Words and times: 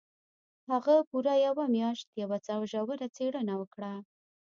هغه 0.71 0.95
پوره 1.09 1.33
یوه 1.45 1.65
میاشت 1.75 2.07
یوه 2.21 2.37
ژوره 2.71 3.07
څېړنه 3.15 3.53
وکړه 3.57 3.93